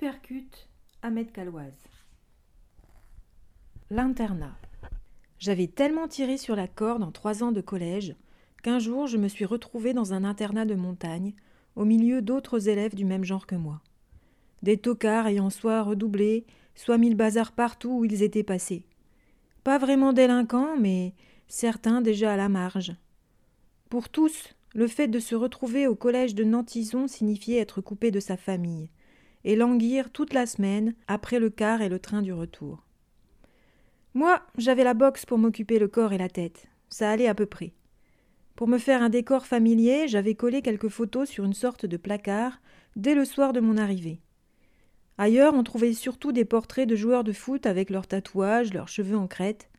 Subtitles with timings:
[0.00, 0.68] Uppercut,
[1.02, 1.26] Ahmed.
[3.90, 4.56] L'internat.
[5.40, 8.14] J'avais tellement tiré sur la corde en trois ans de collège
[8.62, 11.34] qu'un jour je me suis retrouvée dans un internat de montagne,
[11.74, 13.80] au milieu d'autres élèves du même genre que moi.
[14.62, 16.46] Des tocards ayant soit redoublé,
[16.76, 18.84] soit mis le bazar partout où ils étaient passés.
[19.64, 21.12] Pas vraiment délinquants, mais
[21.48, 22.94] certains déjà à la marge.
[23.88, 28.20] Pour tous, le fait de se retrouver au collège de Nantison signifiait être coupé de
[28.20, 28.90] sa famille,
[29.48, 32.84] et languir toute la semaine après le quart et le train du retour.
[34.12, 36.66] Moi, j'avais la boxe pour m'occuper le corps et la tête.
[36.90, 37.72] Ça allait à peu près.
[38.56, 42.60] Pour me faire un décor familier, j'avais collé quelques photos sur une sorte de placard
[42.94, 44.20] dès le soir de mon arrivée.
[45.16, 49.16] Ailleurs, on trouvait surtout des portraits de joueurs de foot avec leurs tatouages, leurs cheveux
[49.16, 49.70] en crête.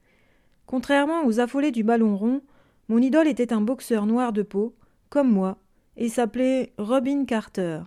[0.65, 2.41] Contrairement aux affolés du ballon rond,
[2.87, 4.75] mon idole était un boxeur noir de peau,
[5.09, 5.59] comme moi,
[5.95, 7.81] et s'appelait Robin Carter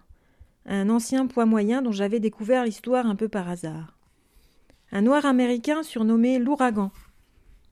[0.67, 3.99] un ancien poids moyen dont j'avais découvert l'histoire un peu par hasard.
[4.93, 6.91] Un noir américain surnommé l'ouragan,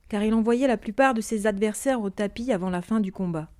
[0.08, 3.50] car il envoyait la plupart de ses adversaires au tapis avant la fin du combat.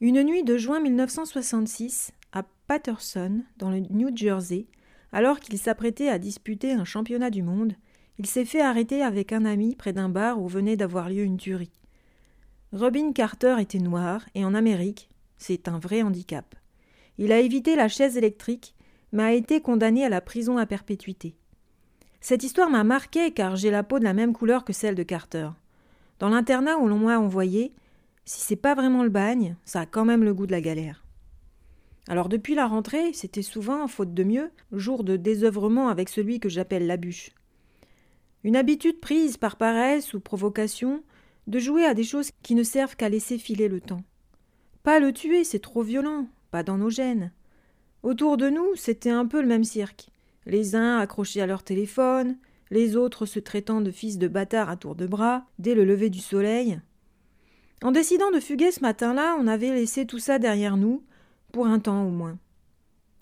[0.00, 4.66] Une nuit de juin 1966, à Patterson, dans le New Jersey,
[5.12, 7.74] alors qu'il s'apprêtait à disputer un championnat du monde,
[8.18, 11.36] il s'est fait arrêter avec un ami près d'un bar où venait d'avoir lieu une
[11.36, 11.72] tuerie.
[12.72, 16.54] Robin Carter était noir, et en Amérique, c'est un vrai handicap.
[17.20, 18.74] Il a évité la chaise électrique,
[19.12, 21.36] mais a été condamné à la prison à perpétuité.
[22.22, 25.02] Cette histoire m'a marqué car j'ai la peau de la même couleur que celle de
[25.02, 25.50] Carter.
[26.18, 27.74] Dans l'internat où l'on m'a envoyé,
[28.24, 31.04] si c'est pas vraiment le bagne, ça a quand même le goût de la galère.
[32.08, 36.48] Alors depuis la rentrée, c'était souvent, faute de mieux, jour de désœuvrement avec celui que
[36.48, 37.32] j'appelle la bûche.
[38.44, 41.04] Une habitude prise par paresse ou provocation
[41.48, 44.04] de jouer à des choses qui ne servent qu'à laisser filer le temps.
[44.82, 47.32] Pas le tuer, c'est trop violent, pas dans nos gènes.
[48.02, 50.08] Autour de nous, c'était un peu le même cirque.
[50.46, 52.36] Les uns accrochés à leur téléphone,
[52.70, 56.08] les autres se traitant de fils de bâtard à tour de bras, dès le lever
[56.08, 56.80] du soleil.
[57.82, 61.02] En décidant de fuguer ce matin-là, on avait laissé tout ça derrière nous,
[61.52, 62.38] pour un temps au moins.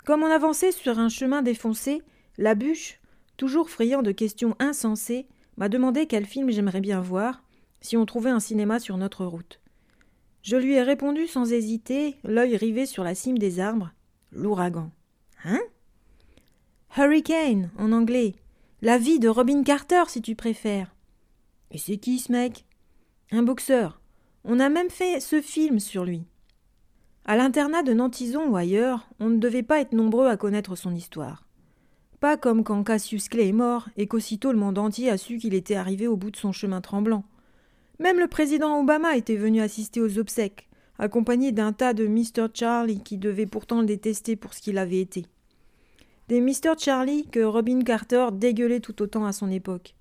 [0.05, 2.01] Comme on avançait sur un chemin défoncé,
[2.37, 2.99] la bûche,
[3.37, 7.43] toujours friand de questions insensées, m'a demandé quel film j'aimerais bien voir,
[7.81, 9.59] si on trouvait un cinéma sur notre route.
[10.41, 13.91] Je lui ai répondu sans hésiter, l'œil rivé sur la cime des arbres.
[14.31, 14.91] L'ouragan.
[15.43, 15.59] Hein?
[16.97, 18.35] Hurricane, en anglais.
[18.81, 20.95] La vie de Robin Carter, si tu préfères.
[21.71, 22.65] Et c'est qui ce mec?
[23.31, 24.01] Un boxeur.
[24.43, 26.23] On a même fait ce film sur lui.
[27.25, 30.95] À l'internat de Nantison ou ailleurs, on ne devait pas être nombreux à connaître son
[30.95, 31.45] histoire.
[32.19, 35.53] Pas comme quand Cassius Clay est mort et qu'aussitôt le monde entier a su qu'il
[35.53, 37.23] était arrivé au bout de son chemin tremblant.
[37.99, 42.47] Même le président Obama était venu assister aux obsèques, accompagné d'un tas de Mr.
[42.53, 45.25] Charlie qui devaient pourtant le détester pour ce qu'il avait été.
[46.29, 46.77] Des Mr.
[46.77, 49.95] Charlie que Robin Carter dégueulait tout autant à son époque.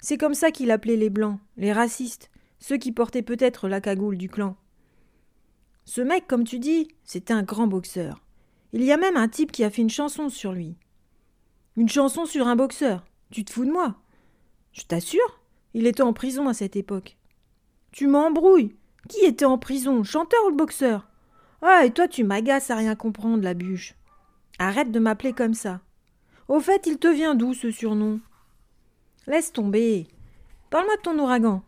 [0.00, 4.16] C'est comme ça qu'il appelait les blancs, les racistes, ceux qui portaient peut-être la cagoule
[4.16, 4.56] du clan.
[5.84, 8.24] Ce mec, comme tu dis, c'était un grand boxeur.
[8.72, 10.74] Il y a même un type qui a fait une chanson sur lui.
[11.76, 13.04] Une chanson sur un boxeur.
[13.30, 13.96] Tu te fous de moi
[14.72, 15.40] Je t'assure,
[15.74, 17.17] il était en prison à cette époque.
[17.92, 18.74] Tu m'embrouilles.
[19.08, 21.08] Qui était en prison, chanteur ou le boxeur?
[21.62, 23.94] Ah, et toi tu m'agaces à rien comprendre, la bûche.
[24.58, 25.80] Arrête de m'appeler comme ça.
[26.48, 28.20] Au fait, il te vient d'où ce surnom?
[29.26, 30.06] Laisse tomber.
[30.70, 31.62] Parle-moi de ton ouragan.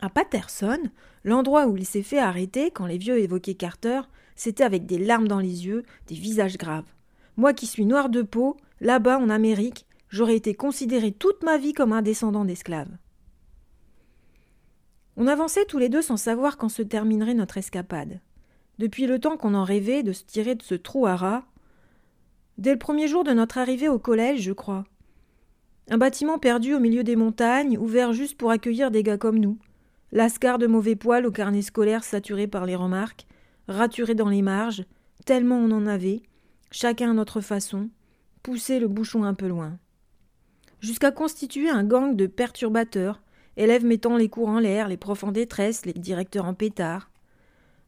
[0.00, 0.80] À Patterson,
[1.24, 4.00] l'endroit où il s'est fait arrêter quand les vieux évoquaient Carter,
[4.34, 6.90] c'était avec des larmes dans les yeux, des visages graves.
[7.36, 11.74] Moi qui suis noir de peau, là-bas en Amérique, j'aurais été considéré toute ma vie
[11.74, 12.96] comme un descendant d'esclaves.
[15.22, 18.20] On avançait tous les deux sans savoir quand se terminerait notre escapade.
[18.78, 21.44] Depuis le temps qu'on en rêvait de se tirer de ce trou à rats,
[22.56, 24.84] dès le premier jour de notre arrivée au collège, je crois.
[25.90, 29.58] Un bâtiment perdu au milieu des montagnes, ouvert juste pour accueillir des gars comme nous.
[30.10, 33.26] Lascar de mauvais poils au carnet scolaire saturé par les remarques,
[33.68, 34.86] raturé dans les marges,
[35.26, 36.22] tellement on en avait,
[36.70, 37.90] chacun à notre façon,
[38.42, 39.76] pousser le bouchon un peu loin.
[40.80, 43.20] Jusqu'à constituer un gang de perturbateurs,
[43.56, 47.10] élèves mettant les cours en l'air, les profs en détresse, les directeurs en pétard.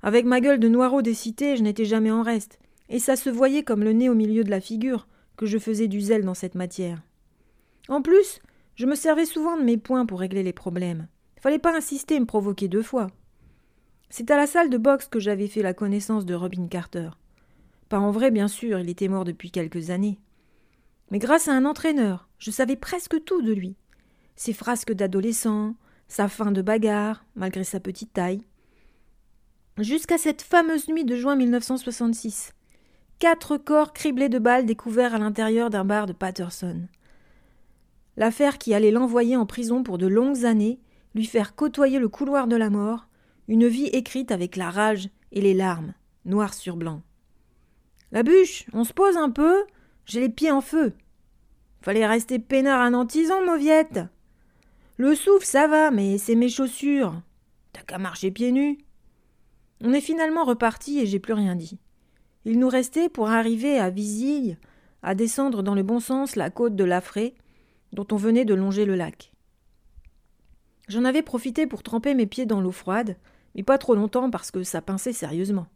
[0.02, 3.30] Avec ma gueule de noireau des cités, je n'étais jamais en reste, et ça se
[3.30, 5.06] voyait comme le nez au milieu de la figure
[5.36, 7.02] que je faisais du zèle dans cette matière.
[7.88, 8.40] En plus,
[8.74, 11.08] je me servais souvent de mes poings pour régler les problèmes.
[11.40, 13.08] Fallait pas insister et me provoquer deux fois.
[14.10, 17.10] C'est à la salle de boxe que j'avais fait la connaissance de Robin Carter.
[17.88, 20.18] Pas en vrai, bien sûr, il était mort depuis quelques années.
[21.10, 23.76] Mais grâce à un entraîneur, je savais presque tout de lui
[24.36, 25.74] ses frasques d'adolescent,
[26.08, 28.44] sa fin de bagarre, malgré sa petite taille.
[29.78, 32.52] Jusqu'à cette fameuse nuit de juin 1966.
[33.18, 36.88] quatre corps criblés de balles découverts à l'intérieur d'un bar de Patterson.
[38.16, 40.80] L'affaire qui allait l'envoyer en prison pour de longues années,
[41.14, 43.06] lui faire côtoyer le couloir de la mort,
[43.48, 45.94] une vie écrite avec la rage et les larmes,
[46.24, 47.02] noir sur blanc.
[48.10, 49.64] La bûche, on se pose un peu,
[50.04, 50.92] j'ai les pieds en feu.
[51.80, 54.00] Fallait rester peinard antisant, mauviette.
[55.02, 57.20] Le souffle, ça va, mais c'est mes chaussures.
[57.72, 58.78] T'as qu'à marcher pieds nus.
[59.80, 61.80] On est finalement reparti et j'ai plus rien dit.
[62.44, 64.58] Il nous restait, pour arriver à Visille,
[65.02, 67.34] à descendre dans le bon sens la côte de l'Afré,
[67.92, 69.32] dont on venait de longer le lac.
[70.86, 73.16] J'en avais profité pour tremper mes pieds dans l'eau froide,
[73.56, 75.66] mais pas trop longtemps parce que ça pinçait sérieusement.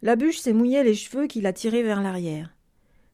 [0.00, 2.54] La bûche s'est mouillé les cheveux qui la tiraient vers l'arrière.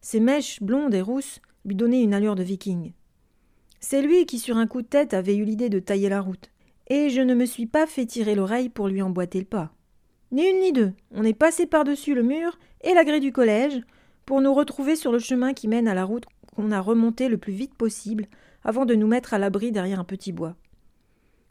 [0.02, 2.92] Ses mèches blondes et rousses lui donnaient une allure de viking.
[3.80, 6.50] C'est lui qui, sur un coup de tête, avait eu l'idée de tailler la route,
[6.88, 9.72] et je ne me suis pas fait tirer l'oreille pour lui emboîter le pas.
[10.32, 13.80] Ni une ni deux, on est passé par-dessus le mur et la grille du collège
[14.26, 17.38] pour nous retrouver sur le chemin qui mène à la route qu'on a remonté le
[17.38, 18.26] plus vite possible
[18.62, 20.54] avant de nous mettre à l'abri derrière un petit bois.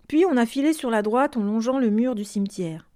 [0.07, 2.89] Puis on a filé sur la droite en longeant le mur du cimetière.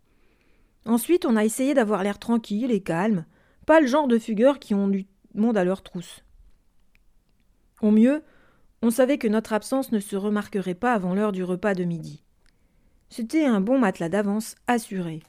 [0.85, 3.25] Ensuite, on a essayé d'avoir l'air tranquille et calme,
[3.65, 6.23] pas le genre de fugueurs qui ont du monde à leur trousse.
[7.81, 8.23] Au mieux,
[8.83, 12.23] on savait que notre absence ne se remarquerait pas avant l'heure du repas de midi.
[13.09, 15.23] C'était un bon matelas d'avance assuré.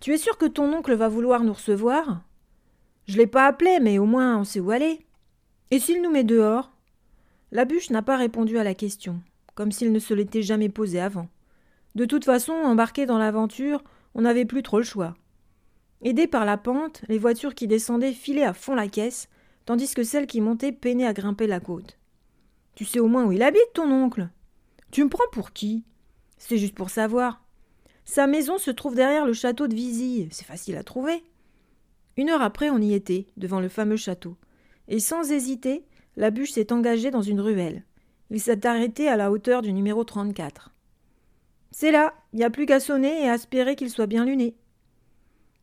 [0.00, 2.22] Tu es sûr que ton oncle va vouloir nous recevoir?
[3.08, 5.04] Je l'ai pas appelé, mais au moins on sait où aller.
[5.72, 6.70] Et s'il nous met dehors?
[7.50, 9.20] La bûche n'a pas répondu à la question
[9.56, 11.28] comme s'il ne se l'était jamais posé avant.
[11.96, 13.82] De toute façon, embarqué dans l'aventure,
[14.14, 15.16] on n'avait plus trop le choix.
[16.02, 19.28] Aidés par la pente, les voitures qui descendaient filaient à fond la caisse,
[19.64, 21.98] tandis que celles qui montaient peinaient à grimper la côte.
[22.76, 24.28] Tu sais au moins où il habite, ton oncle
[24.90, 25.82] Tu me prends pour qui?
[26.36, 27.42] C'est juste pour savoir.
[28.04, 31.24] Sa maison se trouve derrière le château de Visille, c'est facile à trouver.
[32.18, 34.36] Une heure après, on y était, devant le fameux château.
[34.88, 35.86] Et sans hésiter,
[36.16, 37.82] la bûche s'est engagée dans une ruelle.
[38.30, 40.74] Il s'est arrêté à la hauteur du numéro 34.
[41.70, 44.54] C'est là, il n'y a plus qu'à sonner et à espérer qu'il soit bien luné.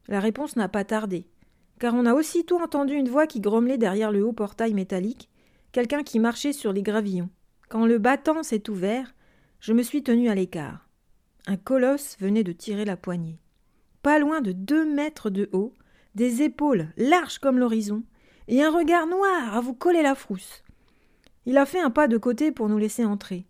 [0.07, 1.27] La réponse n'a pas tardé,
[1.77, 5.29] car on a aussitôt entendu une voix qui grommelait derrière le haut portail métallique,
[5.73, 7.29] quelqu'un qui marchait sur les gravillons.
[7.67, 9.13] Quand le battant s'est ouvert,
[9.59, 10.87] je me suis tenu à l'écart.
[11.47, 13.41] Un colosse venait de tirer la poignée.
[14.01, 15.73] Pas loin de deux mètres de haut,
[16.15, 18.03] des épaules larges comme l'horizon,
[18.47, 20.63] et un regard noir à vous coller la frousse.
[21.45, 23.45] Il a fait un pas de côté pour nous laisser entrer.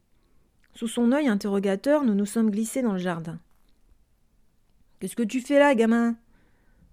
[0.73, 3.39] Sous son œil interrogateur, nous nous sommes glissés dans le jardin.
[4.99, 6.15] Qu'est-ce que tu fais là, gamin?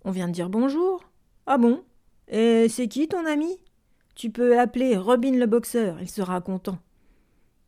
[0.04, 1.08] On vient de dire bonjour.
[1.46, 1.84] Ah bon?
[2.26, 3.58] Et c'est qui ton ami?
[4.20, 6.78] Tu peux appeler Robin le boxeur, il sera content.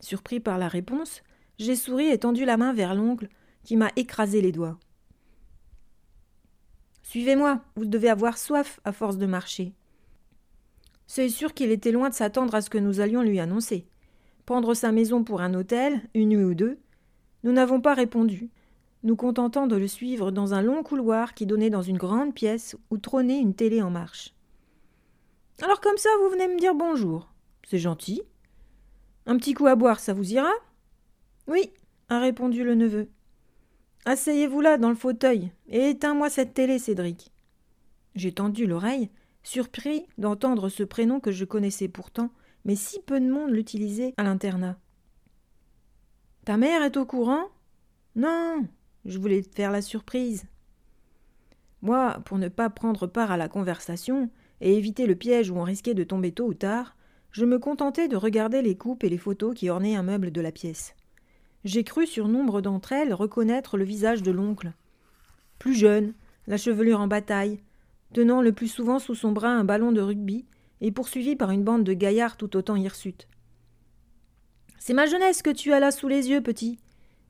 [0.01, 1.23] Surpris par la réponse,
[1.59, 3.31] j'ai souri et tendu la main vers l'oncle,
[3.65, 4.79] qui m'a écrasé les doigts.
[7.01, 9.73] Suivez-moi, vous devez avoir soif à force de marcher.
[11.07, 13.87] C'est sûr qu'il était loin de s'attendre à ce que nous allions lui annoncer.
[14.45, 16.77] Prendre sa maison pour un hôtel, une nuit ou deux.
[17.45, 18.51] Nous n'avons pas répondu,
[19.05, 22.77] nous contentant de le suivre dans un long couloir qui donnait dans une grande pièce
[22.91, 24.35] où trônait une télé en marche.
[25.63, 27.33] Alors comme ça, vous venez me dire bonjour.
[27.69, 28.21] C'est gentil.
[29.27, 30.51] Un petit coup à boire, ça vous ira?
[31.47, 31.71] Oui,
[32.09, 33.09] a répondu le neveu.
[34.05, 37.31] Asseyez-vous là dans le fauteuil et éteins-moi cette télé, Cédric.
[38.17, 39.09] J'ai tendu l'oreille
[39.45, 42.31] surpris d'entendre ce prénom que je connaissais pourtant,
[42.65, 44.77] mais si peu de monde l'utilisait à l'internat.
[46.45, 47.51] Ta mère est au courant?
[48.17, 48.67] Non,
[49.05, 50.45] je voulais te faire la surprise.
[51.83, 54.29] Moi, pour ne pas prendre part à la conversation
[54.63, 56.97] et éviter le piège où on risquait de tomber tôt ou tard,
[57.33, 60.41] je me contentais de regarder les coupes et les photos qui ornaient un meuble de
[60.41, 60.95] la pièce.
[61.65, 64.73] J'ai cru sur nombre d'entre elles reconnaître le visage de l'oncle.
[65.59, 66.15] Plus jeune,
[66.47, 67.61] la chevelure en bataille,
[68.13, 70.47] tenant le plus souvent sous son bras un ballon de rugby
[70.81, 73.29] et poursuivi par une bande de gaillards tout autant hirsutes.
[74.79, 76.79] C'est ma jeunesse que tu as là sous les yeux, petit.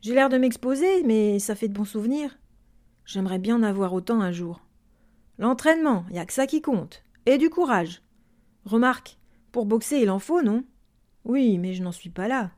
[0.01, 2.39] J'ai l'air de m'exposer, mais ça fait de bons souvenirs.
[3.05, 4.63] J'aimerais bien en avoir autant un jour.
[5.39, 7.05] L'entraînement, y a que ça qui compte.
[7.25, 8.03] Et du courage.
[8.65, 9.17] Remarque,
[9.53, 10.65] pour boxer il en faut, non?
[11.25, 12.51] Oui, mais je n'en suis pas là.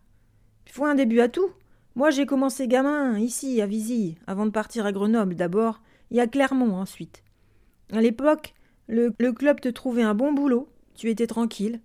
[0.66, 1.50] Il faut un début à tout.
[1.96, 6.26] Moi j'ai commencé gamin, ici, à Visille, avant de partir à Grenoble d'abord, et à
[6.26, 7.22] Clermont ensuite.
[7.92, 8.54] À l'époque,
[8.86, 11.80] le, club te trouvait un bon boulot, tu étais tranquille.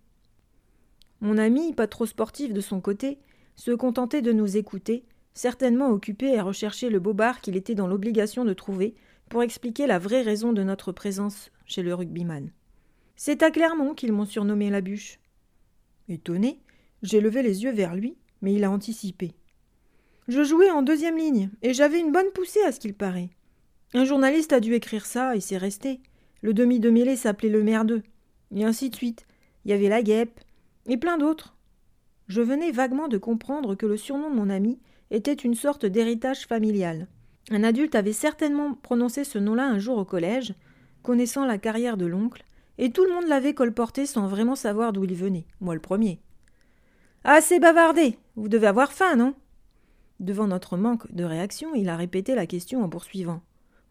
[1.20, 3.20] Mon ami, pas trop sportif de son côté,
[3.56, 8.46] se contentait de nous écouter, certainement occupé à rechercher le bobard qu'il était dans l'obligation
[8.46, 8.96] de trouver
[9.28, 12.52] pour expliquer la vraie raison de notre présence chez le rugbyman.
[13.22, 15.20] C'est à Clermont qu'ils m'ont surnommé la bûche.
[16.08, 16.62] Étonné,
[17.04, 19.34] j'ai levé les yeux vers lui, mais il a anticipé.
[20.30, 23.28] Je jouais en deuxième ligne, et j'avais une bonne poussée à ce qu'il paraît.
[23.94, 26.00] Un journaliste a dû écrire ça, et c'est resté.
[26.42, 28.04] Le demi de mêlée s'appelait le merdeux.
[28.56, 29.28] Et ainsi de suite.
[29.66, 30.40] Il y avait la guêpe.
[30.88, 31.58] Et plein d'autres.
[32.30, 34.80] Je venais vaguement de comprendre que le surnom de mon ami
[35.12, 37.10] était une sorte d'héritage familial.
[37.52, 40.54] Un adulte avait certainement prononcé ce nom-là un jour au collège,
[41.04, 42.46] connaissant la carrière de l'oncle,
[42.80, 46.22] et tout le monde l'avait colporté sans vraiment savoir d'où il venait, moi le premier.
[47.26, 49.36] Assez bavardé Vous devez avoir faim, non?
[50.22, 53.42] Devant notre manque de réaction, il a répété la question en poursuivant.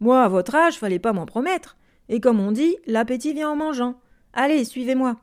[0.00, 1.76] Moi, à votre âge, fallait pas m'en promettre.
[2.09, 4.00] Et comme on dit, l'appétit vient en mangeant.
[4.33, 5.16] Allez, suivez-moi.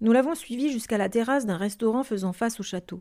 [0.00, 3.00] Nous l'avons suivi jusqu'à la terrasse d'un restaurant faisant face au château.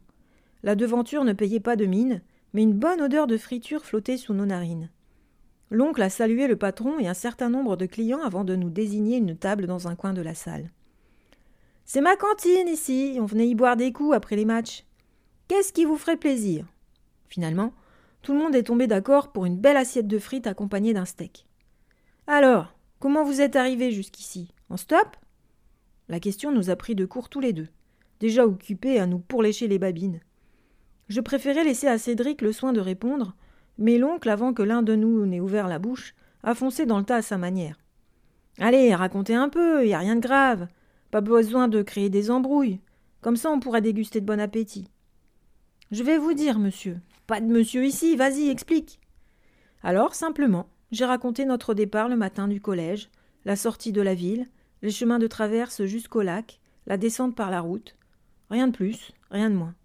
[0.62, 2.22] La devanture ne payait pas de mine,
[2.54, 4.92] mais une bonne odeur de friture flottait sous nos narines.
[5.74, 9.18] L'oncle a salué le patron et un certain nombre de clients avant de nous désigner
[9.18, 10.70] une table dans un coin de la salle.
[11.84, 14.86] C'est ma cantine ici, on venait y boire des coups après les matchs.
[15.48, 16.68] Qu'est-ce qui vous ferait plaisir?
[17.28, 17.74] Finalement,
[18.22, 21.48] tout le monde est tombé d'accord pour une belle assiette de frites accompagnée d'un steak.
[22.28, 24.54] Alors, comment vous êtes arrivés jusqu'ici?
[24.70, 25.18] En stop?
[26.08, 27.70] La question nous a pris de court tous les deux,
[28.20, 30.20] déjà occupés à nous pourlécher les babines.
[31.08, 33.36] Je préférais laisser à Cédric le soin de répondre,
[33.78, 36.14] mais l'oncle, avant que l'un de nous n'ait ouvert la bouche,
[36.44, 37.80] a foncé dans le tas à sa manière.
[38.60, 40.68] Allez, racontez un peu, y a rien de grave.
[41.12, 42.80] Pas besoin de créer des embrouilles.
[43.22, 44.90] Comme ça, on pourra déguster de bon appétit.
[45.92, 47.00] Je vais vous dire, monsieur.
[47.28, 49.00] Pas de monsieur ici, vas-y, explique.
[49.82, 53.10] Alors, simplement, j'ai raconté notre départ le matin du collège,
[53.46, 54.48] la sortie de la ville,
[54.82, 57.96] les chemins de traverse jusqu'au lac, la descente par la route.
[58.50, 59.76] Rien de plus, rien de moins.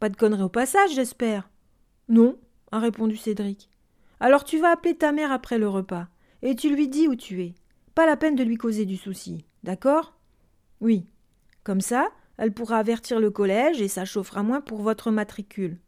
[0.00, 1.50] Pas de conneries au passage, j'espère.
[2.08, 2.36] Non,
[2.72, 3.70] a répondu Cédric.
[4.18, 6.08] Alors tu vas appeler ta mère après le repas,
[6.42, 7.54] et tu lui dis où tu es.
[7.94, 10.14] Pas la peine de lui causer du souci, d'accord?
[10.80, 11.06] Oui.
[11.62, 15.78] Comme ça, elle pourra avertir le collège et ça chauffera moins pour votre matricule.